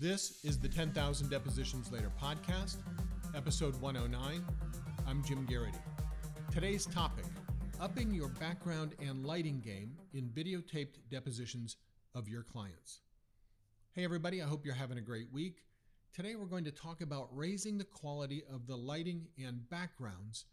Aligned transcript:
This 0.00 0.42
is 0.44 0.58
the 0.58 0.66
10,000 0.66 1.28
Depositions 1.28 1.92
Later 1.92 2.10
podcast, 2.18 2.78
episode 3.34 3.78
109. 3.82 4.42
I'm 5.06 5.22
Jim 5.22 5.44
Garrity. 5.44 5.76
Today's 6.50 6.86
topic 6.86 7.26
upping 7.78 8.14
your 8.14 8.28
background 8.28 8.94
and 8.98 9.26
lighting 9.26 9.60
game 9.60 9.94
in 10.14 10.30
videotaped 10.30 10.94
depositions 11.10 11.76
of 12.14 12.28
your 12.28 12.42
clients. 12.42 13.00
Hey, 13.92 14.02
everybody, 14.02 14.40
I 14.40 14.46
hope 14.46 14.64
you're 14.64 14.72
having 14.72 14.96
a 14.96 15.02
great 15.02 15.30
week. 15.30 15.64
Today, 16.14 16.34
we're 16.34 16.46
going 16.46 16.64
to 16.64 16.72
talk 16.72 17.02
about 17.02 17.28
raising 17.30 17.76
the 17.76 17.84
quality 17.84 18.42
of 18.50 18.66
the 18.66 18.76
lighting 18.76 19.26
and 19.38 19.68
backgrounds 19.68 20.46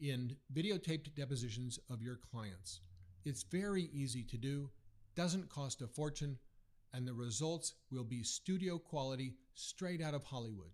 in 0.00 0.34
videotaped 0.52 1.14
depositions 1.14 1.78
of 1.88 2.02
your 2.02 2.18
clients. 2.32 2.80
It's 3.24 3.44
very 3.44 3.90
easy 3.92 4.24
to 4.24 4.36
do, 4.36 4.70
doesn't 5.14 5.50
cost 5.50 5.82
a 5.82 5.86
fortune, 5.86 6.36
and 6.92 7.06
the 7.06 7.14
results 7.14 7.74
will 7.90 8.04
be 8.04 8.22
studio 8.22 8.78
quality 8.78 9.34
straight 9.54 10.02
out 10.02 10.14
of 10.14 10.24
Hollywood. 10.24 10.72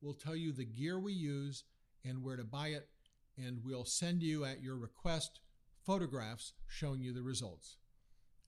We'll 0.00 0.14
tell 0.14 0.36
you 0.36 0.52
the 0.52 0.64
gear 0.64 0.98
we 0.98 1.12
use 1.12 1.64
and 2.04 2.22
where 2.22 2.36
to 2.36 2.44
buy 2.44 2.68
it, 2.68 2.88
and 3.36 3.60
we'll 3.64 3.84
send 3.84 4.22
you 4.22 4.44
at 4.44 4.62
your 4.62 4.76
request 4.76 5.40
photographs 5.84 6.52
showing 6.66 7.00
you 7.00 7.12
the 7.12 7.22
results. 7.22 7.76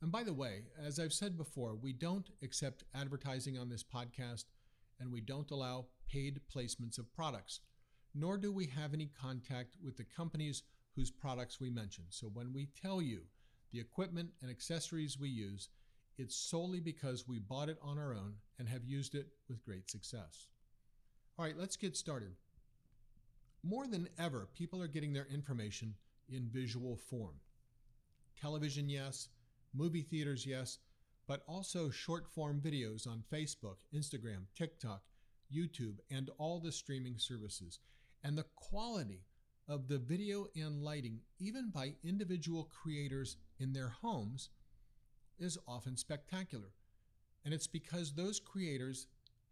And 0.03 0.13
by 0.13 0.23
the 0.23 0.35
way, 0.35 0.65
as 0.79 0.99
I've 0.99 1.13
said 1.13 1.37
before, 1.37 1.75
we 1.75 1.93
don't 1.93 2.29
accept 2.43 2.85
advertising 2.95 3.59
on 3.59 3.69
this 3.69 3.83
podcast 3.83 4.45
and 5.01 5.11
we 5.11 5.21
don't 5.21 5.51
allow 5.51 5.87
paid 6.07 6.41
placements 6.55 6.99
of 6.99 7.13
products, 7.15 7.61
nor 8.15 8.37
do 8.37 8.53
we 8.53 8.67
have 8.67 8.93
any 8.93 9.11
contact 9.21 9.77
with 9.83 9.97
the 9.97 10.05
companies 10.05 10.63
whose 10.95 11.11
products 11.11 11.61
we 11.61 11.71
mention. 11.71 12.05
So 12.11 12.29
when 12.29 12.53
we 12.53 12.69
tell 12.81 13.03
you 13.03 13.23
the 13.73 13.81
equipment 13.81 14.31
and 14.43 14.51
accessories 14.51 15.19
we 15.19 15.29
use, 15.29 15.69
it's 16.19 16.37
solely 16.37 16.81
because 16.81 17.27
we 17.27 17.39
bought 17.39 17.69
it 17.69 17.79
on 17.83 17.99
our 17.99 18.15
own 18.15 18.35
and 18.59 18.69
have 18.69 18.85
used 18.85 19.15
it 19.15 19.29
with 19.49 19.65
great 19.65 19.91
success. 19.91 20.49
All 21.39 21.45
right, 21.45 21.59
let's 21.59 21.77
get 21.77 21.97
started. 21.97 22.33
More 23.65 23.87
than 23.87 24.09
ever, 24.19 24.49
people 24.55 24.83
are 24.83 24.89
getting 24.89 25.13
their 25.13 25.27
information 25.33 25.95
in 26.29 26.49
visual 26.53 26.97
form. 26.97 27.35
Television, 28.41 28.89
yes. 28.89 29.29
Movie 29.75 30.03
theaters, 30.03 30.47
yes. 30.47 30.79
But 31.27 31.43
also 31.49 31.91
short 31.91 32.29
form 32.29 32.61
videos 32.61 33.09
on 33.09 33.25
Facebook, 33.33 33.77
Instagram, 33.95 34.45
TikTok, 34.55 35.03
YouTube, 35.53 35.97
and 36.11 36.31
all 36.39 36.61
the 36.61 36.73
streaming 36.73 37.19
services. 37.19 37.81
And 38.23 38.37
the 38.39 38.47
quality 38.57 39.25
of 39.69 39.89
the 39.89 39.99
video 39.99 40.47
and 40.55 40.83
lighting, 40.83 41.21
even 41.39 41.71
by 41.71 41.95
individual 42.05 42.71
creators 42.83 43.37
in 43.59 43.73
their 43.73 43.89
homes, 43.89 44.51
is 45.39 45.59
often 45.67 45.97
spectacular. 45.97 46.73
And 47.45 47.53
it's 47.53 47.67
because 47.67 48.13
those 48.13 48.41
creators 48.41 49.07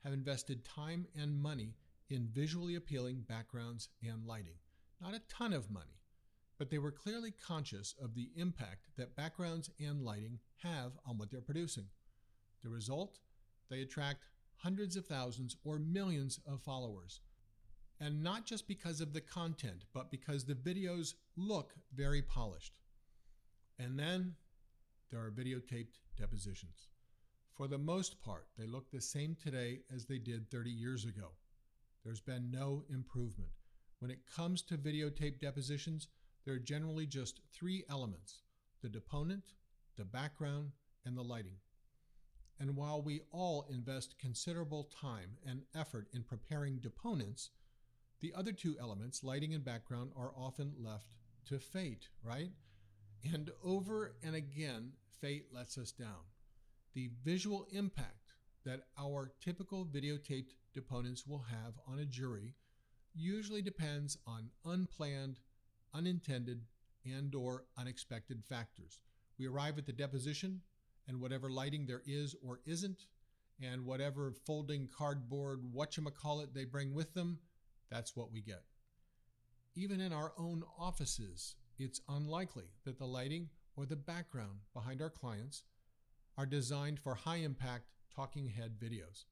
have 0.05 0.13
invested 0.13 0.65
time 0.65 1.07
and 1.19 1.41
money 1.41 1.75
in 2.11 2.29
visually 2.33 2.75
appealing 2.75 3.25
backgrounds 3.29 3.89
and 4.03 4.27
lighting. 4.27 4.57
Not 5.01 5.15
a 5.15 5.23
ton 5.29 5.53
of 5.53 5.71
money, 5.71 6.01
but 6.59 6.71
they 6.71 6.79
were 6.79 6.93
clearly 6.93 7.33
conscious 7.33 7.95
of 8.03 8.15
the 8.15 8.31
impact 8.37 8.89
that 8.97 9.17
backgrounds 9.17 9.71
and 9.81 10.03
lighting 10.03 10.39
have 10.63 10.93
on 11.07 11.19
what 11.19 11.31
they're 11.31 11.41
producing. 11.41 11.87
The 12.63 12.69
result? 12.69 13.19
They 13.69 13.81
attract 13.81 14.27
hundreds 14.57 14.97
of 14.97 15.07
thousands 15.07 15.57
or 15.65 15.79
millions 15.79 16.39
of 16.47 16.63
followers. 16.63 17.21
And 18.01 18.23
not 18.23 18.47
just 18.47 18.69
because 18.69 19.01
of 19.01 19.13
the 19.13 19.21
content, 19.21 19.85
but 19.93 20.11
because 20.11 20.45
the 20.45 20.55
videos 20.55 21.15
look 21.37 21.75
very 21.95 22.23
polished. 22.23 22.75
And 23.79 23.99
then 23.99 24.35
there 25.13 25.23
are 25.23 25.31
videotaped 25.31 26.01
depositions. 26.17 26.89
For 27.55 27.69
the 27.69 27.79
most 27.79 28.21
part, 28.23 28.47
they 28.59 28.67
look 28.67 28.91
the 28.91 29.01
same 29.01 29.37
today 29.37 29.81
as 29.95 30.07
they 30.07 30.19
did 30.19 30.51
30 30.51 30.71
years 30.71 31.05
ago. 31.05 31.29
There's 32.03 32.21
been 32.21 32.51
no 32.51 32.83
improvement. 32.89 33.51
When 33.99 34.11
it 34.11 34.27
comes 34.35 34.63
to 34.63 34.79
videotape 34.79 35.39
depositions, 35.39 36.09
there 36.45 36.55
are 36.55 36.59
generally 36.59 37.07
just 37.07 37.41
three 37.53 37.85
elements 37.89 38.41
the 38.83 38.89
deponent, 38.89 39.53
the 39.97 40.05
background, 40.05 40.73
and 41.05 41.17
the 41.17 41.23
lighting. 41.23 41.59
And 42.59 42.75
while 42.75 43.01
we 43.01 43.21
all 43.31 43.65
invest 43.71 44.19
considerable 44.19 44.89
time 45.01 45.37
and 45.47 45.63
effort 45.75 46.09
in 46.13 46.25
preparing 46.25 46.79
deponents, 46.79 47.51
the 48.21 48.35
other 48.35 48.53
two 48.53 48.77
elements, 48.81 49.23
lighting 49.23 49.55
and 49.55 49.65
background, 49.65 50.11
are 50.17 50.33
often 50.37 50.73
left 50.79 51.15
to 51.47 51.59
fate, 51.59 52.09
right? 52.25 52.51
And 53.33 53.51
over 53.63 54.15
and 54.23 54.35
again, 54.35 54.93
fate 55.23 55.47
lets 55.55 55.79
us 55.79 55.93
down. 55.93 56.27
The 56.95 57.11
visual 57.25 57.67
impact 57.73 58.35
that 58.67 58.83
our 58.99 59.33
typical 59.41 59.87
videotaped 59.87 60.55
deponents 60.75 61.27
will 61.27 61.45
have 61.49 61.75
on 61.87 62.01
a 62.01 62.05
jury 62.05 62.55
usually 63.15 63.63
depends 63.63 64.19
on 64.27 64.51
unplanned, 64.65 65.39
unintended, 65.95 66.63
and 67.05 67.35
or 67.35 67.65
unexpected 67.79 68.43
factors. 68.45 69.01
We 69.39 69.47
arrive 69.47 69.79
at 69.79 69.87
the 69.87 69.93
deposition 69.93 70.61
and 71.09 71.21
whatever 71.21 71.51
lighting 71.51 71.87
there 71.87 72.03
is 72.07 72.35
or 72.45 72.61
isn't 72.67 73.07
and 73.63 73.85
whatever 73.85 74.35
folding 74.47 74.89
cardboard 74.97 75.61
whatchamacallit 75.75 76.53
they 76.53 76.65
bring 76.65 76.95
with 76.95 77.15
them, 77.15 77.39
that's 77.91 78.17
what 78.17 78.33
we 78.33 78.41
get. 78.41 78.63
Even 79.75 80.01
in 80.01 80.13
our 80.13 80.33
own 80.39 80.63
offices, 80.79 81.55
it's 81.79 82.01
unlikely 82.09 82.65
that 82.85 82.99
the 82.99 83.07
lighting 83.07 83.49
or 83.77 83.87
the 83.87 83.97
background 83.97 84.61
behind 84.75 85.01
our 85.01 85.11
clients 85.11 85.63
are 86.37 86.47
designed 86.47 86.99
for 86.99 87.15
high 87.15 87.37
impact 87.37 87.85
talking 88.15 88.49
head 88.49 88.73
videos. 88.79 89.25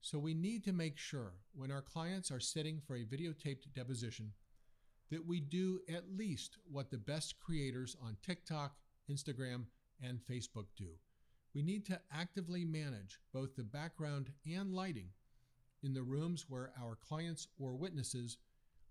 So 0.00 0.18
we 0.18 0.34
need 0.34 0.64
to 0.64 0.72
make 0.72 0.96
sure 0.96 1.32
when 1.54 1.70
our 1.70 1.82
clients 1.82 2.30
are 2.30 2.40
sitting 2.40 2.80
for 2.86 2.96
a 2.96 3.04
videotaped 3.04 3.72
deposition 3.74 4.32
that 5.10 5.26
we 5.26 5.40
do 5.40 5.80
at 5.88 6.16
least 6.16 6.58
what 6.70 6.90
the 6.90 6.98
best 6.98 7.38
creators 7.40 7.96
on 8.02 8.16
TikTok, 8.24 8.76
Instagram, 9.10 9.64
and 10.02 10.20
Facebook 10.20 10.66
do. 10.76 10.90
We 11.54 11.62
need 11.62 11.86
to 11.86 12.00
actively 12.12 12.64
manage 12.64 13.18
both 13.32 13.56
the 13.56 13.64
background 13.64 14.30
and 14.46 14.72
lighting 14.72 15.08
in 15.82 15.94
the 15.94 16.02
rooms 16.02 16.44
where 16.48 16.72
our 16.80 16.96
clients 16.96 17.48
or 17.58 17.74
witnesses 17.74 18.36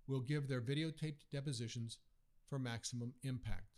will 0.08 0.22
give 0.22 0.48
their 0.48 0.62
videotaped 0.62 1.30
depositions 1.32 2.00
for 2.50 2.58
maximum 2.58 3.14
impact. 3.24 3.77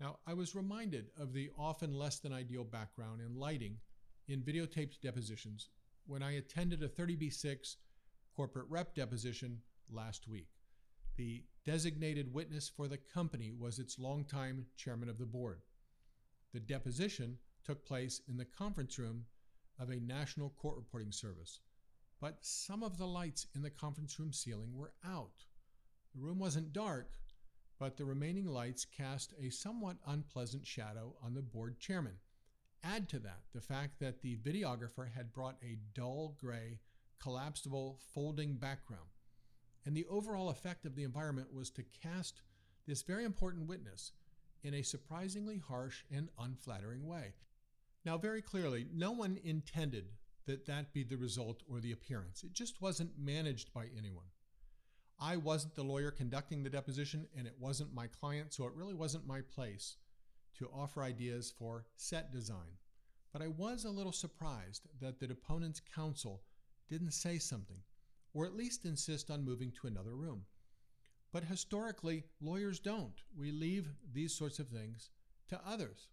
Now, 0.00 0.18
I 0.26 0.32
was 0.32 0.54
reminded 0.54 1.10
of 1.18 1.34
the 1.34 1.50
often 1.58 1.92
less 1.92 2.18
than 2.18 2.32
ideal 2.32 2.64
background 2.64 3.20
and 3.20 3.36
lighting 3.36 3.76
in 4.28 4.40
videotaped 4.40 5.00
depositions 5.02 5.68
when 6.06 6.22
I 6.22 6.36
attended 6.36 6.82
a 6.82 6.88
30B6 6.88 7.76
corporate 8.34 8.66
rep 8.70 8.94
deposition 8.94 9.58
last 9.90 10.26
week. 10.26 10.48
The 11.16 11.44
designated 11.66 12.32
witness 12.32 12.68
for 12.68 12.88
the 12.88 12.96
company 12.96 13.52
was 13.52 13.78
its 13.78 13.98
longtime 13.98 14.64
chairman 14.76 15.10
of 15.10 15.18
the 15.18 15.26
board. 15.26 15.60
The 16.54 16.60
deposition 16.60 17.36
took 17.62 17.84
place 17.84 18.22
in 18.26 18.38
the 18.38 18.46
conference 18.46 18.98
room 18.98 19.26
of 19.78 19.90
a 19.90 20.00
national 20.00 20.50
court 20.50 20.76
reporting 20.76 21.12
service, 21.12 21.60
but 22.20 22.38
some 22.40 22.82
of 22.82 22.96
the 22.96 23.06
lights 23.06 23.46
in 23.54 23.60
the 23.60 23.70
conference 23.70 24.18
room 24.18 24.32
ceiling 24.32 24.74
were 24.74 24.92
out. 25.06 25.44
The 26.14 26.22
room 26.22 26.38
wasn't 26.38 26.72
dark, 26.72 27.10
but 27.80 27.96
the 27.96 28.04
remaining 28.04 28.46
lights 28.46 28.84
cast 28.84 29.32
a 29.42 29.48
somewhat 29.48 29.96
unpleasant 30.06 30.66
shadow 30.66 31.14
on 31.24 31.32
the 31.32 31.40
board 31.40 31.80
chairman. 31.80 32.12
Add 32.84 33.08
to 33.08 33.18
that 33.20 33.40
the 33.54 33.60
fact 33.62 33.98
that 34.00 34.20
the 34.20 34.36
videographer 34.36 35.10
had 35.10 35.32
brought 35.32 35.56
a 35.62 35.78
dull 35.94 36.36
gray, 36.38 36.78
collapsible, 37.20 37.98
folding 38.14 38.54
background. 38.54 39.08
And 39.86 39.96
the 39.96 40.06
overall 40.10 40.50
effect 40.50 40.84
of 40.84 40.94
the 40.94 41.04
environment 41.04 41.54
was 41.54 41.70
to 41.70 41.84
cast 42.02 42.42
this 42.86 43.00
very 43.00 43.24
important 43.24 43.66
witness 43.66 44.12
in 44.62 44.74
a 44.74 44.82
surprisingly 44.82 45.56
harsh 45.56 46.04
and 46.14 46.28
unflattering 46.38 47.06
way. 47.06 47.32
Now, 48.04 48.18
very 48.18 48.42
clearly, 48.42 48.86
no 48.92 49.12
one 49.12 49.38
intended 49.42 50.10
that 50.44 50.66
that 50.66 50.92
be 50.92 51.02
the 51.02 51.16
result 51.16 51.62
or 51.70 51.80
the 51.80 51.92
appearance. 51.92 52.44
It 52.44 52.52
just 52.52 52.82
wasn't 52.82 53.18
managed 53.18 53.72
by 53.72 53.86
anyone. 53.96 54.26
I 55.20 55.36
wasn't 55.36 55.74
the 55.74 55.82
lawyer 55.82 56.10
conducting 56.10 56.62
the 56.62 56.70
deposition, 56.70 57.26
and 57.36 57.46
it 57.46 57.56
wasn't 57.58 57.94
my 57.94 58.06
client, 58.06 58.54
so 58.54 58.64
it 58.64 58.74
really 58.74 58.94
wasn't 58.94 59.26
my 59.26 59.42
place 59.42 59.96
to 60.58 60.70
offer 60.74 61.02
ideas 61.02 61.52
for 61.58 61.84
set 61.96 62.32
design. 62.32 62.78
But 63.32 63.42
I 63.42 63.48
was 63.48 63.84
a 63.84 63.90
little 63.90 64.12
surprised 64.12 64.88
that 65.00 65.20
the 65.20 65.26
deponent's 65.26 65.82
counsel 65.94 66.42
didn't 66.88 67.12
say 67.12 67.38
something, 67.38 67.82
or 68.32 68.46
at 68.46 68.56
least 68.56 68.86
insist 68.86 69.30
on 69.30 69.44
moving 69.44 69.72
to 69.72 69.86
another 69.86 70.14
room. 70.14 70.44
But 71.32 71.44
historically, 71.44 72.24
lawyers 72.40 72.80
don't. 72.80 73.22
We 73.36 73.52
leave 73.52 73.88
these 74.12 74.34
sorts 74.34 74.58
of 74.58 74.68
things 74.68 75.10
to 75.48 75.60
others. 75.66 76.08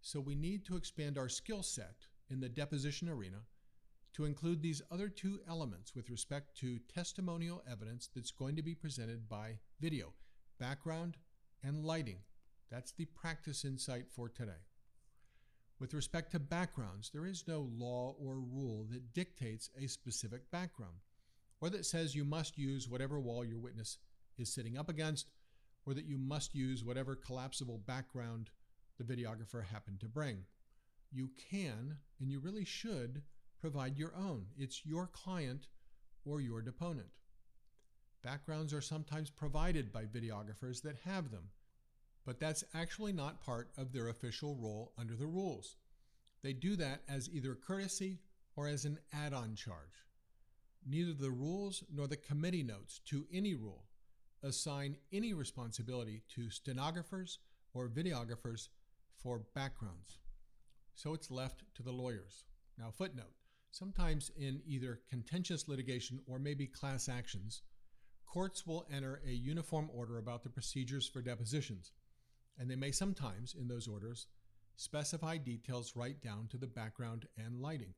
So 0.00 0.20
we 0.20 0.34
need 0.34 0.64
to 0.66 0.76
expand 0.76 1.18
our 1.18 1.28
skill 1.28 1.62
set 1.62 2.06
in 2.30 2.40
the 2.40 2.48
deposition 2.48 3.08
arena 3.08 3.38
to 4.14 4.24
include 4.24 4.62
these 4.62 4.82
other 4.90 5.08
two 5.08 5.40
elements 5.48 5.94
with 5.94 6.10
respect 6.10 6.56
to 6.58 6.78
testimonial 6.92 7.62
evidence 7.70 8.08
that's 8.14 8.30
going 8.30 8.56
to 8.56 8.62
be 8.62 8.74
presented 8.74 9.28
by 9.28 9.58
video, 9.80 10.12
background, 10.58 11.16
and 11.62 11.84
lighting. 11.84 12.18
That's 12.70 12.92
the 12.92 13.06
practice 13.06 13.64
insight 13.64 14.06
for 14.10 14.28
today. 14.28 14.66
With 15.78 15.94
respect 15.94 16.32
to 16.32 16.38
backgrounds, 16.38 17.10
there 17.10 17.26
is 17.26 17.48
no 17.48 17.68
law 17.76 18.14
or 18.18 18.34
rule 18.34 18.86
that 18.90 19.12
dictates 19.14 19.70
a 19.76 19.88
specific 19.88 20.50
background, 20.50 20.98
or 21.60 21.70
that 21.70 21.86
says 21.86 22.14
you 22.14 22.24
must 22.24 22.56
use 22.56 22.88
whatever 22.88 23.18
wall 23.18 23.44
your 23.44 23.58
witness 23.58 23.98
is 24.38 24.52
sitting 24.52 24.78
up 24.78 24.88
against, 24.88 25.30
or 25.84 25.94
that 25.94 26.04
you 26.04 26.18
must 26.18 26.54
use 26.54 26.84
whatever 26.84 27.16
collapsible 27.16 27.78
background 27.78 28.50
the 28.98 29.04
videographer 29.04 29.64
happened 29.64 30.00
to 30.00 30.08
bring. 30.08 30.44
You 31.10 31.30
can, 31.50 31.96
and 32.20 32.30
you 32.30 32.38
really 32.38 32.64
should, 32.64 33.22
provide 33.62 33.96
your 33.96 34.12
own. 34.16 34.44
It's 34.58 34.84
your 34.84 35.06
client 35.06 35.68
or 36.24 36.40
your 36.40 36.60
deponent. 36.60 37.06
Backgrounds 38.20 38.74
are 38.74 38.80
sometimes 38.80 39.30
provided 39.30 39.92
by 39.92 40.02
videographers 40.02 40.82
that 40.82 40.96
have 41.04 41.30
them, 41.30 41.50
but 42.26 42.40
that's 42.40 42.64
actually 42.74 43.12
not 43.12 43.40
part 43.40 43.70
of 43.78 43.92
their 43.92 44.08
official 44.08 44.56
role 44.56 44.92
under 44.98 45.14
the 45.14 45.28
rules. 45.28 45.76
They 46.42 46.52
do 46.52 46.74
that 46.74 47.02
as 47.08 47.30
either 47.30 47.54
courtesy 47.54 48.18
or 48.56 48.66
as 48.66 48.84
an 48.84 48.98
add 49.12 49.32
on 49.32 49.54
charge. 49.54 50.06
Neither 50.84 51.12
the 51.12 51.30
rules 51.30 51.84
nor 51.94 52.08
the 52.08 52.16
committee 52.16 52.64
notes 52.64 53.00
to 53.06 53.26
any 53.32 53.54
rule 53.54 53.84
assign 54.42 54.96
any 55.12 55.34
responsibility 55.34 56.22
to 56.34 56.50
stenographers 56.50 57.38
or 57.74 57.86
videographers 57.88 58.68
for 59.22 59.42
backgrounds. 59.54 60.18
So 60.96 61.14
it's 61.14 61.30
left 61.30 61.62
to 61.76 61.84
the 61.84 61.92
lawyers. 61.92 62.42
Now, 62.76 62.90
footnote 62.90 63.34
sometimes 63.72 64.30
in 64.36 64.60
either 64.66 65.00
contentious 65.08 65.66
litigation 65.66 66.20
or 66.26 66.38
maybe 66.38 66.66
class 66.66 67.08
actions, 67.08 67.62
courts 68.26 68.66
will 68.66 68.86
enter 68.92 69.20
a 69.26 69.32
uniform 69.32 69.90
order 69.92 70.18
about 70.18 70.42
the 70.42 70.50
procedures 70.50 71.08
for 71.08 71.22
depositions, 71.22 71.92
and 72.58 72.70
they 72.70 72.76
may 72.76 72.92
sometimes, 72.92 73.54
in 73.58 73.66
those 73.66 73.88
orders, 73.88 74.26
specify 74.76 75.38
details 75.38 75.96
right 75.96 76.22
down 76.22 76.46
to 76.48 76.58
the 76.58 76.66
background 76.66 77.26
and 77.36 77.60
lighting. 77.60 77.94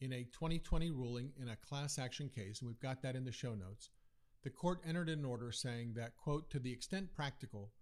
In 0.00 0.12
a 0.12 0.24
2020 0.24 0.90
ruling 0.90 1.32
in 1.40 1.48
a 1.48 1.56
class 1.56 1.98
action 1.98 2.28
case, 2.28 2.60
and 2.60 2.68
we've 2.68 2.80
got 2.80 3.02
that 3.02 3.16
in 3.16 3.24
the 3.24 3.32
show 3.32 3.54
notes, 3.54 3.90
the 4.44 4.50
court 4.50 4.80
entered 4.86 5.08
an 5.08 5.24
order 5.24 5.50
saying 5.50 5.94
that, 5.96 6.16
quote, 6.16 6.50
to 6.50 6.60
the 6.60 6.72
extent 6.72 7.12
practical, 7.14 7.72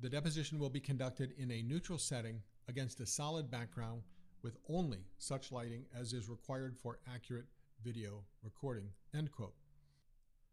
the 0.00 0.08
deposition 0.08 0.58
will 0.58 0.70
be 0.70 0.80
conducted 0.80 1.34
in 1.36 1.50
a 1.50 1.62
neutral 1.62 1.98
setting 1.98 2.40
against 2.68 3.00
a 3.00 3.06
solid 3.06 3.50
background 3.50 4.02
with 4.42 4.58
only 4.68 5.04
such 5.18 5.52
lighting 5.52 5.84
as 5.98 6.12
is 6.12 6.28
required 6.28 6.76
for 6.76 6.98
accurate 7.12 7.46
video 7.84 8.24
recording, 8.42 8.88
end 9.14 9.30
quote. 9.32 9.54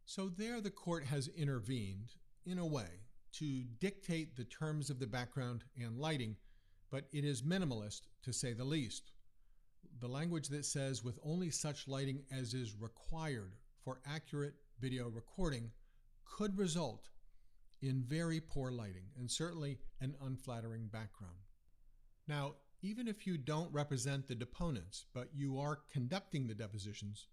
So 0.06 0.30
there 0.30 0.62
the 0.62 0.72
court 0.72 1.06
has 1.06 1.28
intervened 1.28 2.14
in 2.46 2.58
a 2.58 2.66
way 2.66 3.02
to 3.34 3.64
dictate 3.80 4.36
the 4.36 4.44
terms 4.44 4.90
of 4.90 5.00
the 5.00 5.08
background 5.08 5.64
and 5.80 6.00
lighting, 6.00 6.36
but 6.90 7.06
it 7.12 7.24
is 7.24 7.44
minimalist 7.44 8.02
to 8.24 8.34
say 8.34 8.54
the 8.54 8.64
least. 8.64 9.12
The 10.00 10.08
language 10.08 10.48
that 10.50 10.66
says 10.66 11.04
with 11.04 11.20
only 11.24 11.52
such 11.52 11.88
lighting 11.88 12.24
as 12.32 12.54
is 12.54 12.76
required 12.80 13.54
for 13.84 14.00
accurate 14.08 14.56
video 14.80 15.10
recording 15.10 15.72
could 16.26 16.58
result 16.58 17.10
in 17.82 18.02
very 18.02 18.40
poor 18.40 18.72
lighting 18.72 19.06
and 19.18 19.30
certainly 19.30 19.78
an 20.02 20.16
unflattering 20.26 20.88
background. 20.88 21.36
Now, 22.28 22.56
even 22.82 23.08
if 23.08 23.28
you 23.28 23.38
don't 23.38 23.74
represent 23.74 24.28
the 24.28 24.36
deponents, 24.36 25.06
but 25.14 25.30
you 25.34 25.60
are 25.60 25.82
conducting 25.92 26.48
the 26.48 26.56
depositions, 26.56 27.28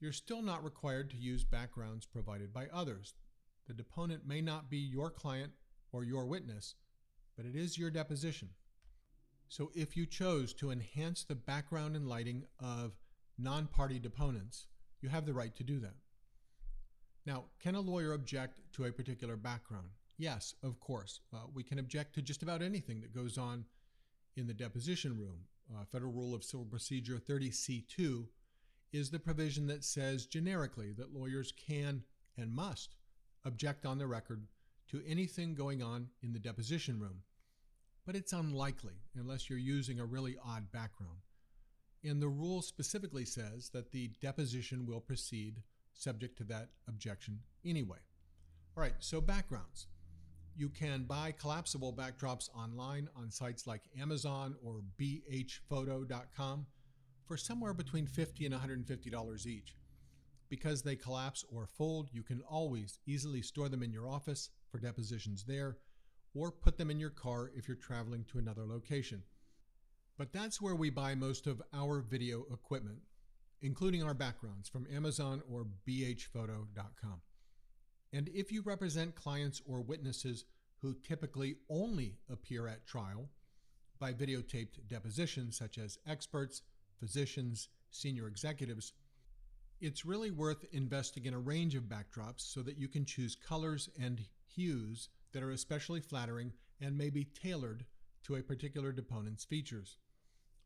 you're 0.00 0.12
still 0.12 0.42
not 0.42 0.64
required 0.64 1.10
to 1.10 1.16
use 1.16 1.44
backgrounds 1.44 2.06
provided 2.06 2.52
by 2.52 2.66
others. 2.72 3.14
The 3.68 3.74
deponent 3.74 4.26
may 4.26 4.40
not 4.40 4.70
be 4.70 4.78
your 4.78 5.10
client 5.10 5.52
or 5.92 6.04
your 6.04 6.26
witness, 6.26 6.74
but 7.36 7.46
it 7.46 7.54
is 7.54 7.78
your 7.78 7.90
deposition. 7.90 8.48
So 9.48 9.70
if 9.74 9.96
you 9.96 10.06
chose 10.06 10.52
to 10.54 10.70
enhance 10.70 11.24
the 11.24 11.34
background 11.34 11.96
and 11.96 12.08
lighting 12.08 12.44
of 12.60 12.92
non 13.38 13.66
party 13.66 13.98
deponents, 13.98 14.66
you 15.00 15.08
have 15.08 15.26
the 15.26 15.34
right 15.34 15.54
to 15.56 15.64
do 15.64 15.80
that. 15.80 15.94
Now, 17.26 17.44
can 17.60 17.74
a 17.74 17.80
lawyer 17.80 18.12
object 18.12 18.60
to 18.72 18.84
a 18.84 18.92
particular 18.92 19.36
background? 19.36 19.88
Yes, 20.16 20.54
of 20.62 20.80
course. 20.80 21.20
Uh, 21.32 21.38
we 21.54 21.62
can 21.62 21.78
object 21.78 22.14
to 22.14 22.22
just 22.22 22.42
about 22.42 22.62
anything 22.62 23.00
that 23.00 23.14
goes 23.14 23.38
on 23.38 23.64
in 24.36 24.46
the 24.46 24.54
deposition 24.54 25.18
room. 25.18 25.44
Uh, 25.72 25.84
Federal 25.84 26.12
Rule 26.12 26.34
of 26.34 26.44
Civil 26.44 26.66
Procedure 26.66 27.18
30C2 27.18 28.26
is 28.92 29.10
the 29.10 29.18
provision 29.18 29.66
that 29.68 29.84
says 29.84 30.26
generically 30.26 30.92
that 30.92 31.14
lawyers 31.14 31.52
can 31.52 32.02
and 32.36 32.52
must 32.52 32.96
object 33.44 33.86
on 33.86 33.98
the 33.98 34.06
record 34.06 34.46
to 34.90 35.02
anything 35.06 35.54
going 35.54 35.82
on 35.82 36.08
in 36.22 36.32
the 36.32 36.38
deposition 36.38 36.98
room. 36.98 37.22
But 38.04 38.16
it's 38.16 38.32
unlikely 38.32 38.94
unless 39.14 39.48
you're 39.48 39.58
using 39.58 40.00
a 40.00 40.04
really 40.04 40.36
odd 40.44 40.72
background. 40.72 41.20
And 42.02 42.20
the 42.20 42.28
rule 42.28 42.62
specifically 42.62 43.24
says 43.24 43.70
that 43.70 43.92
the 43.92 44.10
deposition 44.20 44.86
will 44.86 45.00
proceed 45.00 45.62
subject 45.92 46.38
to 46.38 46.44
that 46.44 46.70
objection 46.88 47.40
anyway. 47.64 47.98
All 48.76 48.82
right, 48.82 48.94
so 48.98 49.20
backgrounds. 49.20 49.86
You 50.56 50.68
can 50.68 51.04
buy 51.04 51.32
collapsible 51.32 51.92
backdrops 51.92 52.48
online 52.54 53.08
on 53.16 53.30
sites 53.30 53.66
like 53.66 53.82
Amazon 53.98 54.56
or 54.62 54.82
bhphoto.com 54.98 56.66
for 57.26 57.36
somewhere 57.36 57.72
between 57.72 58.06
50 58.06 58.46
and 58.46 58.54
$150 58.54 59.46
each. 59.46 59.76
Because 60.48 60.82
they 60.82 60.96
collapse 60.96 61.44
or 61.50 61.66
fold, 61.66 62.08
you 62.12 62.22
can 62.22 62.42
always 62.42 62.98
easily 63.06 63.40
store 63.40 63.68
them 63.68 63.82
in 63.82 63.92
your 63.92 64.08
office 64.08 64.50
for 64.68 64.78
depositions 64.78 65.44
there 65.44 65.78
or 66.34 66.50
put 66.50 66.76
them 66.76 66.90
in 66.90 67.00
your 67.00 67.10
car 67.10 67.50
if 67.54 67.68
you're 67.68 67.76
traveling 67.76 68.24
to 68.24 68.38
another 68.38 68.66
location. 68.66 69.22
But 70.18 70.32
that's 70.32 70.60
where 70.60 70.74
we 70.74 70.90
buy 70.90 71.14
most 71.14 71.46
of 71.46 71.62
our 71.72 72.00
video 72.00 72.44
equipment, 72.52 72.98
including 73.62 74.02
our 74.02 74.14
backgrounds 74.14 74.68
from 74.68 74.86
Amazon 74.92 75.42
or 75.50 75.66
bhphoto.com. 75.88 77.22
And 78.12 78.28
if 78.28 78.50
you 78.50 78.62
represent 78.62 79.14
clients 79.14 79.62
or 79.66 79.80
witnesses 79.80 80.44
who 80.82 80.94
typically 81.06 81.56
only 81.68 82.16
appear 82.30 82.66
at 82.66 82.86
trial 82.86 83.28
by 83.98 84.12
videotaped 84.12 84.88
depositions, 84.88 85.56
such 85.56 85.78
as 85.78 85.98
experts, 86.06 86.62
physicians, 86.98 87.68
senior 87.90 88.26
executives, 88.26 88.92
it's 89.80 90.04
really 90.04 90.30
worth 90.30 90.64
investing 90.72 91.24
in 91.26 91.34
a 91.34 91.38
range 91.38 91.74
of 91.74 91.84
backdrops 91.84 92.40
so 92.40 92.62
that 92.62 92.78
you 92.78 92.88
can 92.88 93.04
choose 93.04 93.34
colors 93.34 93.88
and 94.00 94.20
hues 94.46 95.08
that 95.32 95.42
are 95.42 95.52
especially 95.52 96.00
flattering 96.00 96.52
and 96.80 96.96
may 96.96 97.10
be 97.10 97.24
tailored 97.24 97.84
to 98.24 98.36
a 98.36 98.42
particular 98.42 98.92
deponent's 98.92 99.44
features. 99.44 99.98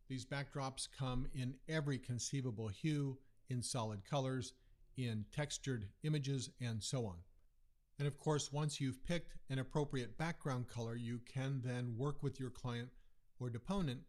These 0.09 0.25
backdrops 0.25 0.89
come 0.99 1.27
in 1.35 1.55
every 1.69 1.99
conceivable 1.99 2.69
hue, 2.69 3.19
in 3.49 3.63
solid 3.63 4.05
colors, 4.05 4.53
in 4.97 5.25
textured 5.33 5.87
images, 6.03 6.51
and 6.61 6.83
so 6.83 7.07
on. 7.07 7.17
And 7.99 8.09
of 8.09 8.19
course, 8.19 8.53
once 8.53 8.81
you've 8.81 9.05
picked 9.05 9.37
an 9.51 9.59
appropriate 9.59 10.19
background 10.19 10.69
color, 10.69 10.97
you 10.97 11.21
can 11.33 11.61
then 11.65 11.95
work 11.97 12.23
with 12.23 12.41
your 12.41 12.51
client 12.51 12.89
or 13.39 13.51
deponent 13.51 14.01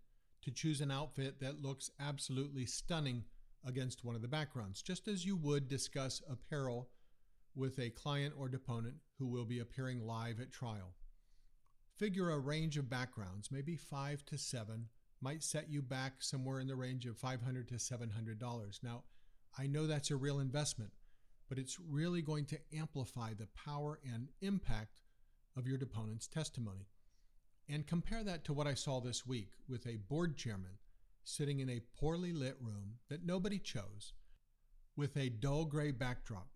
to 0.41 0.51
choose 0.51 0.81
an 0.81 0.91
outfit 0.91 1.39
that 1.39 1.61
looks 1.61 1.91
absolutely 1.99 2.65
stunning 2.65 3.23
against 3.65 4.03
one 4.03 4.15
of 4.15 4.21
the 4.21 4.27
backgrounds, 4.27 4.81
just 4.81 5.07
as 5.07 5.25
you 5.25 5.35
would 5.35 5.67
discuss 5.67 6.21
apparel 6.29 6.89
with 7.55 7.79
a 7.79 7.89
client 7.89 8.33
or 8.37 8.49
deponent 8.49 8.95
who 9.17 9.25
will 9.25 9.45
be 9.45 9.59
appearing 9.59 10.05
live 10.05 10.39
at 10.39 10.51
trial. 10.51 10.93
Figure 11.97 12.29
a 12.29 12.39
range 12.39 12.77
of 12.77 12.89
backgrounds, 12.89 13.51
maybe 13.51 13.75
five 13.75 14.25
to 14.25 14.37
seven, 14.37 14.87
might 15.21 15.41
set 15.41 15.69
you 15.69 15.81
back 15.81 16.15
somewhere 16.19 16.59
in 16.59 16.67
the 16.67 16.75
range 16.75 17.05
of 17.05 17.17
500 17.17 17.67
to 17.69 17.75
$700. 17.75 18.83
Now, 18.83 19.03
I 19.57 19.67
know 19.67 19.87
that's 19.87 20.11
a 20.11 20.15
real 20.15 20.39
investment, 20.39 20.91
but 21.47 21.57
it's 21.57 21.79
really 21.79 22.21
going 22.21 22.45
to 22.45 22.59
amplify 22.75 23.33
the 23.33 23.47
power 23.47 23.99
and 24.13 24.29
impact 24.41 24.97
of 25.57 25.67
your 25.67 25.77
deponent's 25.77 26.27
testimony. 26.27 26.87
And 27.67 27.87
compare 27.87 28.23
that 28.23 28.43
to 28.45 28.53
what 28.53 28.67
I 28.67 28.73
saw 28.73 28.99
this 28.99 29.25
week 29.25 29.49
with 29.67 29.87
a 29.87 29.97
board 29.97 30.37
chairman 30.37 30.77
sitting 31.23 31.59
in 31.59 31.69
a 31.69 31.81
poorly 31.99 32.31
lit 32.31 32.57
room 32.61 32.99
that 33.09 33.25
nobody 33.25 33.57
chose 33.57 34.13
with 34.95 35.17
a 35.17 35.29
dull 35.29 35.65
gray 35.65 35.91
backdrop. 35.91 36.47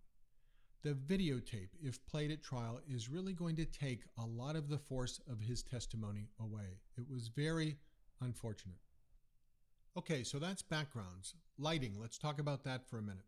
The 0.82 0.94
videotape, 0.94 1.70
if 1.82 2.04
played 2.06 2.30
at 2.30 2.42
trial, 2.42 2.80
is 2.88 3.10
really 3.10 3.34
going 3.34 3.56
to 3.56 3.66
take 3.66 4.04
a 4.18 4.24
lot 4.24 4.56
of 4.56 4.68
the 4.68 4.78
force 4.78 5.20
of 5.30 5.40
his 5.40 5.62
testimony 5.62 6.28
away. 6.40 6.78
It 6.96 7.04
was 7.10 7.28
very 7.28 7.76
unfortunate. 8.22 8.78
Okay, 9.96 10.22
so 10.22 10.38
that's 10.38 10.62
backgrounds. 10.62 11.34
Lighting, 11.58 11.96
let's 12.00 12.16
talk 12.16 12.38
about 12.38 12.64
that 12.64 12.88
for 12.88 12.98
a 12.98 13.02
minute. 13.02 13.26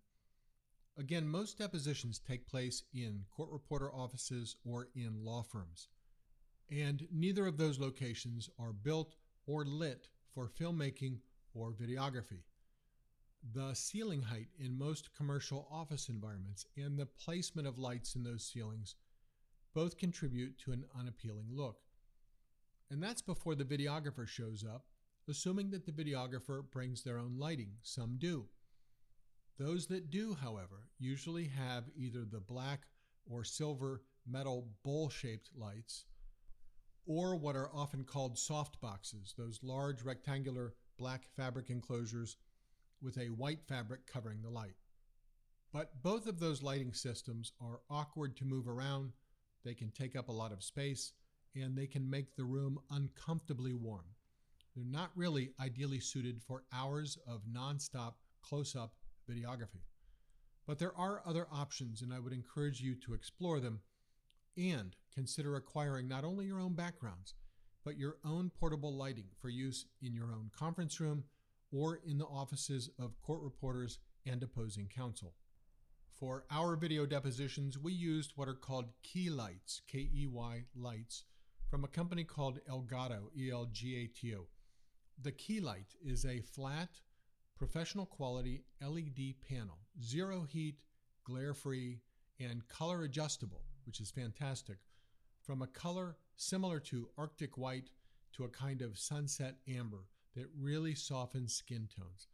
Again, 0.98 1.26
most 1.26 1.58
depositions 1.58 2.18
take 2.18 2.46
place 2.46 2.82
in 2.92 3.24
court 3.34 3.50
reporter 3.50 3.92
offices 3.92 4.56
or 4.64 4.88
in 4.94 5.24
law 5.24 5.42
firms, 5.42 5.88
and 6.70 7.06
neither 7.10 7.46
of 7.46 7.56
those 7.56 7.78
locations 7.78 8.50
are 8.58 8.72
built 8.72 9.16
or 9.46 9.64
lit 9.64 10.08
for 10.34 10.48
filmmaking 10.48 11.18
or 11.54 11.72
videography. 11.72 12.42
The 13.54 13.74
ceiling 13.74 14.22
height 14.22 14.48
in 14.58 14.78
most 14.78 15.14
commercial 15.16 15.66
office 15.70 16.08
environments 16.08 16.66
and 16.76 16.98
the 16.98 17.06
placement 17.06 17.66
of 17.66 17.78
lights 17.78 18.14
in 18.14 18.22
those 18.22 18.44
ceilings 18.44 18.94
both 19.74 19.96
contribute 19.96 20.58
to 20.58 20.72
an 20.72 20.84
unappealing 20.98 21.46
look. 21.50 21.78
And 22.90 23.02
that's 23.02 23.22
before 23.22 23.54
the 23.54 23.64
videographer 23.64 24.28
shows 24.28 24.64
up 24.64 24.84
assuming 25.28 25.70
that 25.70 25.86
the 25.86 25.92
videographer 25.92 26.62
brings 26.70 27.02
their 27.02 27.18
own 27.18 27.36
lighting. 27.38 27.72
Some 27.82 28.16
do. 28.18 28.46
Those 29.58 29.86
that 29.88 30.10
do, 30.10 30.34
however, 30.34 30.88
usually 30.98 31.48
have 31.48 31.84
either 31.96 32.24
the 32.24 32.40
black 32.40 32.86
or 33.30 33.44
silver 33.44 34.02
metal 34.26 34.68
bowl 34.82 35.08
shaped 35.08 35.50
lights 35.54 36.06
or 37.06 37.36
what 37.36 37.56
are 37.56 37.70
often 37.74 38.04
called 38.04 38.38
soft 38.38 38.80
boxes, 38.80 39.34
those 39.36 39.60
large 39.62 40.02
rectangular 40.02 40.74
black 40.96 41.26
fabric 41.36 41.68
enclosures 41.70 42.36
with 43.00 43.18
a 43.18 43.26
white 43.26 43.62
fabric 43.66 44.06
covering 44.06 44.40
the 44.42 44.50
light. 44.50 44.76
But 45.72 46.02
both 46.02 46.26
of 46.26 46.38
those 46.38 46.62
lighting 46.62 46.92
systems 46.92 47.52
are 47.60 47.80
awkward 47.90 48.36
to 48.36 48.44
move 48.44 48.68
around, 48.68 49.12
they 49.64 49.74
can 49.74 49.90
take 49.90 50.16
up 50.16 50.28
a 50.28 50.32
lot 50.32 50.52
of 50.52 50.62
space, 50.62 51.12
and 51.54 51.76
they 51.76 51.86
can 51.86 52.08
make 52.08 52.36
the 52.36 52.44
room 52.44 52.78
uncomfortably 52.90 53.74
warm. 53.74 54.04
They're 54.74 54.84
not 54.84 55.10
really 55.14 55.50
ideally 55.60 56.00
suited 56.00 56.40
for 56.40 56.64
hours 56.72 57.18
of 57.26 57.42
nonstop 57.46 58.14
close 58.42 58.74
up 58.74 58.94
videography. 59.28 59.84
But 60.66 60.78
there 60.78 60.96
are 60.96 61.22
other 61.26 61.46
options, 61.52 62.02
and 62.02 62.12
I 62.12 62.20
would 62.20 62.32
encourage 62.32 62.80
you 62.80 62.94
to 62.96 63.14
explore 63.14 63.60
them 63.60 63.80
and 64.56 64.94
consider 65.14 65.56
acquiring 65.56 66.08
not 66.08 66.24
only 66.24 66.46
your 66.46 66.60
own 66.60 66.74
backgrounds, 66.74 67.34
but 67.84 67.98
your 67.98 68.18
own 68.24 68.50
portable 68.50 68.94
lighting 68.94 69.26
for 69.40 69.48
use 69.48 69.86
in 70.00 70.14
your 70.14 70.30
own 70.32 70.50
conference 70.56 71.00
room 71.00 71.24
or 71.72 72.00
in 72.06 72.18
the 72.18 72.26
offices 72.26 72.90
of 72.98 73.20
court 73.22 73.42
reporters 73.42 73.98
and 74.24 74.42
opposing 74.42 74.88
counsel. 74.94 75.34
For 76.14 76.44
our 76.50 76.76
video 76.76 77.06
depositions, 77.06 77.76
we 77.78 77.92
used 77.92 78.32
what 78.36 78.46
are 78.46 78.54
called 78.54 78.92
key 79.02 79.30
lights, 79.30 79.82
K 79.88 80.08
E 80.14 80.28
Y 80.30 80.64
lights, 80.76 81.24
from 81.68 81.82
a 81.82 81.88
company 81.88 82.22
called 82.22 82.60
Elgato, 82.70 83.22
E 83.36 83.50
L 83.50 83.68
G 83.72 83.96
A 83.96 84.06
T 84.06 84.36
O. 84.36 84.46
The 85.20 85.32
key 85.32 85.60
light 85.60 85.96
is 86.04 86.24
a 86.24 86.40
flat, 86.40 87.00
professional 87.56 88.06
quality 88.06 88.64
LED 88.80 89.34
panel, 89.48 89.78
zero 90.02 90.42
heat, 90.42 90.80
glare 91.24 91.54
free, 91.54 92.00
and 92.40 92.66
color 92.68 93.02
adjustable, 93.02 93.62
which 93.84 94.00
is 94.00 94.10
fantastic, 94.10 94.78
from 95.40 95.62
a 95.62 95.66
color 95.66 96.16
similar 96.36 96.80
to 96.80 97.08
Arctic 97.18 97.56
white 97.56 97.90
to 98.32 98.44
a 98.44 98.48
kind 98.48 98.82
of 98.82 98.98
sunset 98.98 99.56
amber 99.68 100.06
that 100.34 100.48
really 100.58 100.94
softens 100.94 101.54
skin 101.54 101.88
tones. 101.94 102.28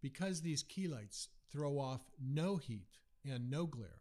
Because 0.00 0.40
these 0.40 0.62
key 0.62 0.88
lights 0.88 1.28
throw 1.52 1.78
off 1.78 2.00
no 2.18 2.56
heat 2.56 2.98
and 3.24 3.50
no 3.50 3.66
glare, 3.66 4.00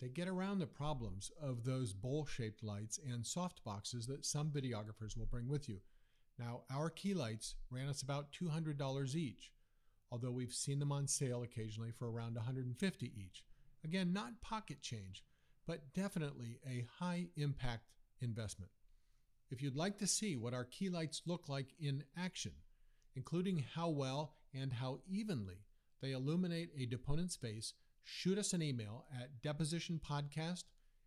they 0.00 0.08
get 0.08 0.28
around 0.28 0.60
the 0.60 0.66
problems 0.66 1.32
of 1.42 1.64
those 1.64 1.92
bowl 1.92 2.24
shaped 2.24 2.62
lights 2.62 3.00
and 3.04 3.26
soft 3.26 3.64
boxes 3.64 4.06
that 4.06 4.24
some 4.24 4.50
videographers 4.50 5.16
will 5.16 5.26
bring 5.26 5.48
with 5.48 5.68
you. 5.68 5.80
Now, 6.38 6.62
our 6.72 6.88
key 6.88 7.14
lights 7.14 7.56
ran 7.70 7.88
us 7.88 8.02
about 8.02 8.32
$200 8.32 9.14
each, 9.14 9.52
although 10.10 10.30
we've 10.30 10.54
seen 10.54 10.78
them 10.78 10.92
on 10.92 11.08
sale 11.08 11.42
occasionally 11.42 11.90
for 11.90 12.10
around 12.10 12.36
150 12.36 13.12
each. 13.16 13.44
Again, 13.84 14.12
not 14.12 14.40
pocket 14.40 14.80
change, 14.80 15.24
but 15.66 15.92
definitely 15.94 16.58
a 16.66 16.86
high 16.98 17.26
impact 17.36 17.90
investment. 18.20 18.70
If 19.50 19.62
you'd 19.62 19.76
like 19.76 19.98
to 19.98 20.06
see 20.06 20.36
what 20.36 20.54
our 20.54 20.64
key 20.64 20.90
lights 20.90 21.22
look 21.26 21.48
like 21.48 21.74
in 21.80 22.04
action, 22.16 22.52
including 23.16 23.64
how 23.74 23.88
well 23.88 24.34
and 24.54 24.72
how 24.72 25.00
evenly 25.08 25.64
they 26.00 26.12
illuminate 26.12 26.70
a 26.78 26.86
deponent 26.86 27.32
space, 27.32 27.74
shoot 28.04 28.38
us 28.38 28.52
an 28.52 28.62
email 28.62 29.06
at 29.12 29.42
depositionpodcast 29.42 30.64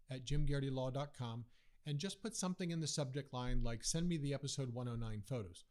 at 0.09 0.25
jimgarritylaw.com 0.25 1.45
and 1.85 1.97
just 1.97 2.21
put 2.21 2.35
something 2.35 2.71
in 2.71 2.79
the 2.79 2.87
subject 2.87 3.33
line 3.33 3.61
like 3.63 3.83
send 3.83 4.07
me 4.07 4.17
the 4.17 4.33
episode 4.33 4.73
109 4.73 5.23
photos. 5.25 5.65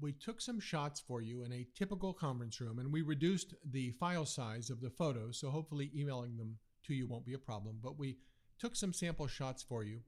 We 0.00 0.12
took 0.12 0.40
some 0.40 0.60
shots 0.60 1.00
for 1.00 1.22
you 1.22 1.42
in 1.42 1.52
a 1.52 1.66
typical 1.74 2.12
conference 2.12 2.60
room 2.60 2.78
and 2.78 2.92
we 2.92 3.02
reduced 3.02 3.54
the 3.70 3.92
file 3.92 4.26
size 4.26 4.70
of 4.70 4.80
the 4.80 4.90
photos, 4.90 5.38
so 5.38 5.50
hopefully 5.50 5.90
emailing 5.94 6.36
them 6.36 6.58
to 6.86 6.94
you 6.94 7.06
won't 7.06 7.26
be 7.26 7.34
a 7.34 7.38
problem. 7.38 7.78
But 7.82 7.98
we 7.98 8.18
took 8.58 8.76
some 8.76 8.92
sample 8.92 9.26
shots 9.26 9.62
for 9.62 9.84
you 9.84 10.00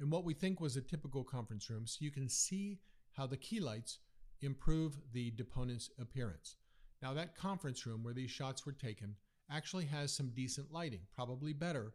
in 0.00 0.10
what 0.10 0.24
we 0.24 0.34
think 0.34 0.60
was 0.60 0.76
a 0.76 0.80
typical 0.80 1.24
conference 1.24 1.68
room 1.68 1.86
so 1.86 1.98
you 2.00 2.10
can 2.10 2.28
see 2.28 2.78
how 3.12 3.26
the 3.26 3.36
key 3.36 3.60
lights 3.60 3.98
improve 4.40 4.96
the 5.12 5.30
deponent's 5.32 5.90
appearance. 5.98 6.56
Now, 7.02 7.14
that 7.14 7.36
conference 7.36 7.86
room 7.86 8.02
where 8.02 8.14
these 8.14 8.30
shots 8.30 8.64
were 8.64 8.72
taken 8.72 9.16
actually 9.50 9.86
has 9.86 10.12
some 10.12 10.30
decent 10.34 10.72
lighting, 10.72 11.00
probably 11.14 11.52
better 11.52 11.92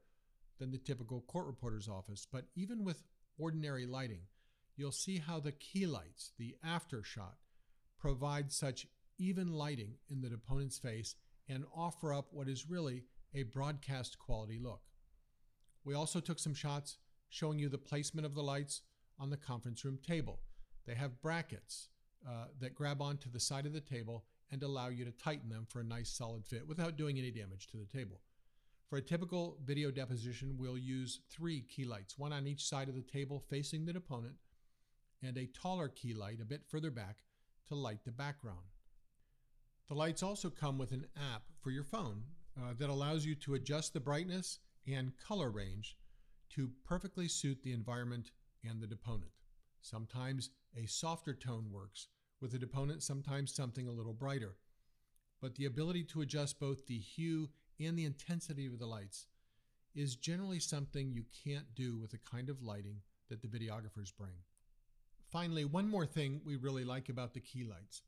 than 0.59 0.71
the 0.71 0.77
typical 0.77 1.21
court 1.21 1.47
reporter's 1.47 1.87
office. 1.87 2.27
But 2.31 2.45
even 2.55 2.83
with 2.83 3.03
ordinary 3.37 3.85
lighting, 3.85 4.21
you'll 4.75 4.91
see 4.91 5.19
how 5.19 5.39
the 5.39 5.51
key 5.51 5.85
lights, 5.85 6.31
the 6.37 6.55
after 6.63 7.03
shot, 7.03 7.35
provide 7.99 8.51
such 8.51 8.87
even 9.17 9.53
lighting 9.53 9.93
in 10.09 10.21
the 10.21 10.29
deponent's 10.29 10.77
face 10.77 11.15
and 11.47 11.65
offer 11.75 12.13
up 12.13 12.27
what 12.31 12.47
is 12.47 12.69
really 12.69 13.03
a 13.33 13.43
broadcast 13.43 14.17
quality 14.19 14.59
look. 14.61 14.81
We 15.83 15.93
also 15.93 16.19
took 16.19 16.39
some 16.39 16.53
shots 16.53 16.97
showing 17.29 17.59
you 17.59 17.69
the 17.69 17.77
placement 17.77 18.25
of 18.25 18.33
the 18.33 18.43
lights 18.43 18.81
on 19.19 19.29
the 19.29 19.37
conference 19.37 19.83
room 19.85 19.99
table. 20.05 20.39
They 20.85 20.95
have 20.95 21.21
brackets 21.21 21.89
uh, 22.27 22.45
that 22.59 22.75
grab 22.75 23.01
onto 23.01 23.29
the 23.29 23.39
side 23.39 23.65
of 23.65 23.73
the 23.73 23.81
table 23.81 24.25
and 24.51 24.61
allow 24.63 24.87
you 24.87 25.05
to 25.05 25.11
tighten 25.11 25.49
them 25.49 25.65
for 25.67 25.79
a 25.79 25.83
nice 25.83 26.09
solid 26.09 26.45
fit 26.45 26.67
without 26.67 26.97
doing 26.97 27.17
any 27.17 27.31
damage 27.31 27.67
to 27.67 27.77
the 27.77 27.85
table. 27.85 28.19
For 28.89 28.97
a 28.97 29.01
typical 29.01 29.57
video 29.65 29.89
deposition, 29.89 30.57
we'll 30.59 30.77
use 30.77 31.21
three 31.29 31.61
key 31.61 31.85
lights, 31.85 32.19
one 32.19 32.31
on 32.31 32.45
each 32.45 32.65
side 32.65 32.87
of 32.87 32.95
the 32.95 33.01
table 33.01 33.43
facing 33.49 33.85
the 33.85 33.93
deponent, 33.93 34.35
and 35.23 35.37
a 35.37 35.47
taller 35.47 35.89
key 35.89 36.13
light 36.13 36.39
a 36.39 36.45
bit 36.45 36.61
further 36.67 36.91
back 36.91 37.17
to 37.67 37.75
light 37.75 38.05
the 38.05 38.11
background. 38.11 38.67
The 39.87 39.95
lights 39.95 40.21
also 40.21 40.49
come 40.49 40.77
with 40.77 40.91
an 40.91 41.07
app 41.15 41.43
for 41.61 41.71
your 41.71 41.83
phone 41.83 42.23
uh, 42.57 42.73
that 42.77 42.89
allows 42.89 43.25
you 43.25 43.33
to 43.35 43.55
adjust 43.55 43.93
the 43.93 43.99
brightness 43.99 44.59
and 44.87 45.17
color 45.17 45.49
range 45.49 45.97
to 46.51 46.69
perfectly 46.85 47.27
suit 47.27 47.63
the 47.63 47.73
environment 47.73 48.31
and 48.63 48.81
the 48.81 48.87
deponent. 48.87 49.31
Sometimes 49.81 50.51
a 50.77 50.85
softer 50.85 51.33
tone 51.33 51.71
works 51.71 52.07
with 52.39 52.51
the 52.51 52.59
deponent, 52.59 53.01
sometimes 53.01 53.53
something 53.53 53.87
a 53.87 53.91
little 53.91 54.13
brighter. 54.13 54.55
But 55.41 55.55
the 55.55 55.65
ability 55.65 56.03
to 56.05 56.21
adjust 56.21 56.59
both 56.59 56.85
the 56.85 56.99
hue 56.99 57.49
and 57.79 57.97
the 57.97 58.05
intensity 58.05 58.65
of 58.65 58.79
the 58.79 58.85
lights 58.85 59.27
is 59.95 60.15
generally 60.15 60.59
something 60.59 61.11
you 61.11 61.23
can't 61.43 61.73
do 61.75 61.97
with 61.97 62.11
the 62.11 62.19
kind 62.19 62.49
of 62.49 62.61
lighting 62.61 63.01
that 63.29 63.41
the 63.41 63.47
videographers 63.47 64.15
bring. 64.17 64.33
Finally, 65.31 65.65
one 65.65 65.89
more 65.89 66.05
thing 66.05 66.41
we 66.45 66.55
really 66.55 66.83
like 66.83 67.09
about 67.09 67.33
the 67.33 67.39
key 67.39 67.63
lights 67.63 68.03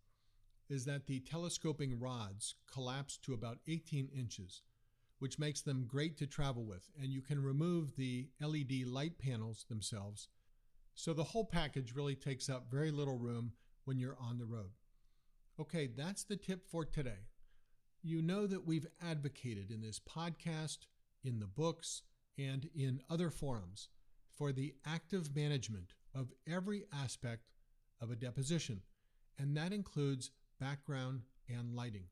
is 0.69 0.86
that 0.86 1.07
the 1.07 1.19
telescoping 1.21 2.00
rods 2.00 2.55
collapse 2.71 3.17
to 3.17 3.33
about 3.33 3.59
18 3.67 4.09
inches, 4.15 4.62
which 5.19 5.39
makes 5.39 5.62
them 5.62 5.86
great 5.88 6.17
to 6.17 6.27
travel 6.27 6.63
with, 6.65 6.89
and 7.01 7.12
you 7.12 7.21
can 7.21 7.41
remove 7.41 7.95
the 7.95 8.27
LED 8.41 8.86
light 8.86 9.17
panels 9.17 9.65
themselves. 9.69 10.27
So 10.93 11.13
the 11.13 11.24
whole 11.24 11.45
package 11.45 11.93
really 11.95 12.15
takes 12.15 12.50
up 12.50 12.69
very 12.69 12.91
little 12.91 13.17
room 13.17 13.53
when 13.86 13.97
you're 13.97 14.17
on 14.19 14.38
the 14.38 14.45
road. 14.45 14.71
Okay, 15.59 15.88
that's 15.88 16.24
the 16.24 16.36
tip 16.36 16.67
for 16.69 16.86
today. 16.86 17.27
You 18.01 18.22
know 18.22 18.48
that 18.48 18.66
we've 18.66 18.88
advocated 19.01 19.72
in 19.72 19.82
this 19.82 20.00
podcast, 20.00 20.80
in 21.24 21.39
the 21.39 21.48
books, 21.48 22.04
and 22.38 22.70
in 22.75 23.01
other 23.10 23.30
forums 23.30 23.89
for 24.38 24.51
the 24.51 24.75
active 24.86 25.36
management 25.36 25.94
of 26.13 26.32
every 26.48 26.86
aspect 26.94 27.50
of 28.00 28.12
a 28.12 28.16
deposition, 28.16 28.82
and 29.39 29.58
that 29.58 29.74
includes 29.74 30.32
background 30.60 31.24
and 31.50 31.74
lighting. 31.75 32.06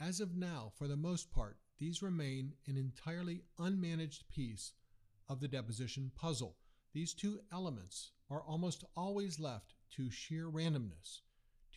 As 0.00 0.20
of 0.20 0.34
now, 0.36 0.72
for 0.76 0.88
the 0.88 0.96
most 0.96 1.30
part, 1.30 1.58
these 1.78 2.02
remain 2.02 2.54
an 2.66 2.76
entirely 2.76 3.42
unmanaged 3.58 4.28
piece 4.28 4.72
of 5.28 5.40
the 5.40 5.48
deposition 5.48 6.10
puzzle. 6.14 6.56
These 6.92 7.14
two 7.14 7.40
elements 7.52 8.10
are 8.30 8.42
almost 8.42 8.84
always 8.96 9.38
left 9.38 9.74
to 9.96 10.10
sheer 10.10 10.46
randomness, 10.46 11.20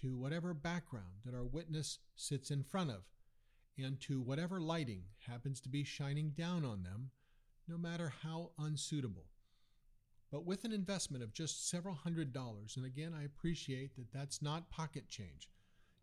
to 0.03 0.17
whatever 0.17 0.53
background 0.53 1.21
that 1.23 1.33
our 1.33 1.45
witness 1.45 1.99
sits 2.13 2.51
in 2.51 2.61
front 2.61 2.89
of, 2.89 3.03
and 3.77 4.01
to 4.01 4.19
whatever 4.19 4.59
lighting 4.59 5.03
happens 5.29 5.61
to 5.61 5.69
be 5.69 5.85
shining 5.85 6.31
down 6.31 6.65
on 6.65 6.83
them, 6.83 7.09
no 7.69 7.77
matter 7.77 8.11
how 8.21 8.51
unsuitable. 8.59 9.27
But 10.29 10.45
with 10.45 10.65
an 10.65 10.73
investment 10.73 11.23
of 11.23 11.33
just 11.33 11.69
several 11.69 11.95
hundred 11.95 12.33
dollars, 12.33 12.75
and 12.75 12.85
again, 12.85 13.13
I 13.17 13.23
appreciate 13.23 13.95
that 13.95 14.11
that's 14.11 14.41
not 14.41 14.69
pocket 14.69 15.07
change, 15.07 15.47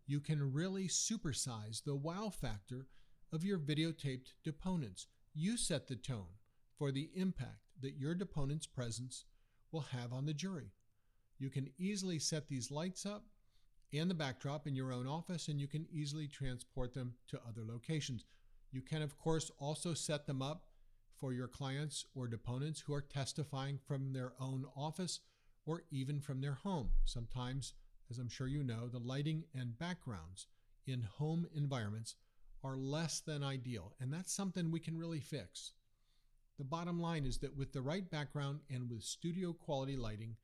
you 0.07 0.19
can 0.19 0.51
really 0.51 0.87
supersize 0.87 1.83
the 1.83 1.95
wow 1.95 2.31
factor 2.31 2.87
of 3.31 3.43
your 3.43 3.59
videotaped 3.59 4.33
deponents. 4.43 5.05
You 5.35 5.57
set 5.57 5.87
the 5.87 5.95
tone 5.95 6.39
for 6.75 6.91
the 6.91 7.11
impact 7.13 7.69
that 7.81 7.97
your 7.97 8.15
deponent's 8.15 8.65
presence 8.65 9.25
will 9.71 9.85
have 9.91 10.11
on 10.11 10.25
the 10.25 10.33
jury. 10.33 10.71
You 11.37 11.51
can 11.51 11.69
easily 11.77 12.17
set 12.17 12.47
these 12.47 12.71
lights 12.71 13.05
up 13.05 13.25
and 13.93 14.09
the 14.09 14.15
backdrop 14.15 14.67
in 14.67 14.75
your 14.75 14.91
own 14.91 15.07
office, 15.07 15.47
and 15.47 15.59
you 15.59 15.67
can 15.67 15.87
easily 15.91 16.27
transport 16.27 16.93
them 16.93 17.13
to 17.27 17.39
other 17.47 17.63
locations. 17.65 18.25
You 18.71 18.81
can, 18.81 19.01
of 19.01 19.17
course, 19.17 19.51
also 19.59 19.93
set 19.93 20.27
them 20.27 20.41
up 20.41 20.65
for 21.19 21.33
your 21.33 21.47
clients 21.47 22.05
or 22.15 22.27
deponents 22.27 22.79
who 22.79 22.93
are 22.93 23.01
testifying 23.01 23.77
from 23.77 24.13
their 24.13 24.33
own 24.39 24.65
office 24.75 25.19
or 25.65 25.83
even 25.91 26.19
from 26.19 26.41
their 26.41 26.55
home. 26.55 26.89
Sometimes 27.05 27.73
as 28.11 28.19
I'm 28.19 28.29
sure 28.29 28.47
you 28.47 28.61
know, 28.61 28.89
the 28.89 28.99
lighting 28.99 29.45
and 29.55 29.79
backgrounds 29.79 30.47
in 30.85 31.01
home 31.01 31.47
environments 31.55 32.15
are 32.61 32.75
less 32.75 33.21
than 33.21 33.41
ideal, 33.41 33.93
and 33.99 34.13
that's 34.13 34.33
something 34.33 34.69
we 34.69 34.81
can 34.81 34.97
really 34.97 35.21
fix. 35.21 35.71
The 36.59 36.65
bottom 36.65 36.99
line 36.99 37.25
is 37.25 37.37
that 37.39 37.55
with 37.55 37.71
the 37.71 37.81
right 37.81 38.07
background 38.11 38.59
and 38.69 38.89
with 38.89 39.03
studio 39.03 39.53
quality 39.53 39.95
lighting, 39.95 40.35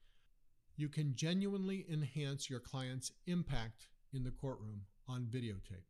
you 0.77 0.87
can 0.87 1.15
genuinely 1.15 1.85
enhance 1.91 2.49
your 2.49 2.59
client's 2.59 3.11
impact 3.25 3.87
in 4.13 4.23
the 4.23 4.31
courtroom 4.31 4.81
on 5.07 5.23
videotape. 5.23 5.83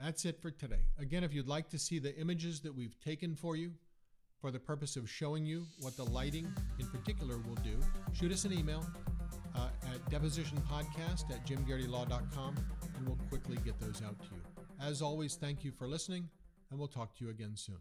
That's 0.00 0.24
it 0.24 0.40
for 0.40 0.50
today. 0.50 0.82
Again, 0.98 1.24
if 1.24 1.32
you'd 1.32 1.48
like 1.48 1.68
to 1.70 1.78
see 1.78 1.98
the 1.98 2.14
images 2.16 2.60
that 2.60 2.74
we've 2.74 2.98
taken 3.00 3.34
for 3.34 3.56
you 3.56 3.72
for 4.40 4.50
the 4.50 4.58
purpose 4.58 4.96
of 4.96 5.10
showing 5.10 5.44
you 5.44 5.64
what 5.80 5.96
the 5.96 6.04
lighting 6.04 6.52
in 6.78 6.86
particular 6.86 7.38
will 7.38 7.56
do, 7.56 7.78
shoot 8.12 8.30
us 8.30 8.44
an 8.44 8.52
email 8.52 8.84
uh, 9.56 9.68
at 9.92 10.10
depositionpodcast 10.10 11.30
at 11.30 11.44
jimgarritylaw.com 11.46 12.56
and 12.96 13.06
we'll 13.06 13.18
quickly 13.28 13.56
get 13.64 13.78
those 13.80 14.02
out 14.04 14.18
to 14.20 14.34
you. 14.34 14.42
As 14.80 15.02
always, 15.02 15.34
thank 15.34 15.64
you 15.64 15.72
for 15.72 15.88
listening, 15.88 16.28
and 16.70 16.78
we'll 16.78 16.88
talk 16.88 17.16
to 17.16 17.24
you 17.24 17.30
again 17.30 17.56
soon. 17.56 17.78